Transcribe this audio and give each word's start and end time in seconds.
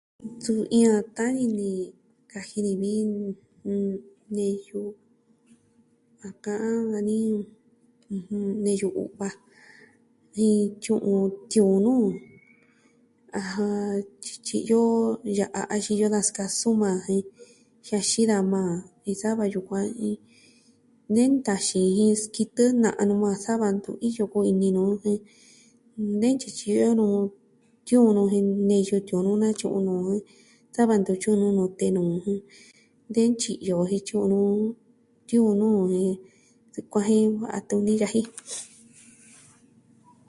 Suu 0.43 0.61
iyo 0.77 0.89
a 0.99 1.03
ta'an 1.15 1.35
ini 1.45 1.51
ni, 1.59 1.71
kaji 2.31 2.59
ni 2.65 2.71
vi 2.81 2.93
neyu 4.35 4.81
a 6.27 6.29
ka'an 6.45 6.75
dani 6.93 7.17
neyu 8.65 8.89
u'va 9.03 9.29
jen 10.35 10.57
tyu'un 10.83 11.23
tiuun 11.51 11.77
nu, 11.85 11.93
ajan, 13.39 13.95
tyityi'yo 14.23 14.83
ya'a 15.39 15.59
axin 15.73 15.95
iyo 15.97 16.07
daja 16.13 16.27
sikasun 16.27 16.73
majan 16.81 17.07
jen 17.07 17.23
jiaxin 17.85 18.25
daja 18.29 18.43
majan 18.53 18.79
jen 19.05 19.15
sa 19.21 19.29
va 19.39 19.45
yukuan 19.53 19.85
nɨntaxin 21.13 21.87
jen 21.97 22.13
sikitɨ 22.21 22.63
na'a 22.83 23.01
nu 23.09 23.13
majan 23.21 23.41
sava 23.45 23.67
ntu 23.75 23.91
iyo 24.07 24.23
kuvi 24.31 24.47
ini 24.51 24.67
nu 24.75 24.83
de 25.03 25.11
nɨntyityi'yo 26.21 26.89
nu 26.99 27.05
tiuun 27.87 28.13
nu 28.15 28.23
jen 28.31 28.45
neyu 28.69 28.95
tiuun 29.07 29.23
nu 29.25 29.33
natyu'un 29.41 29.83
nu 29.87 29.93
jen, 30.07 30.21
sa 30.73 30.81
va 30.89 30.95
ntu 30.99 31.11
tyu'un 31.21 31.39
nu 31.41 31.47
nute 31.57 31.85
nuu 31.95 32.07
jun 32.23 32.39
de 33.13 33.21
ntyi'yo 33.31 33.77
jen 33.89 34.01
tyu'un 34.07 34.27
nu 34.31 34.39
tiuun 35.27 35.53
nu 35.59 35.67
jen 35.93 36.13
sikuajin 36.73 37.27
a 37.57 37.59
tun 37.67 37.79
ni 37.85 37.93
yaji. 38.01 38.21